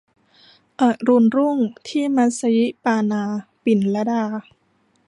[0.79, 1.57] อรุณรุ่ง
[1.87, 3.23] ที่มัสยิปานา-
[3.63, 4.23] ปิ่นลดา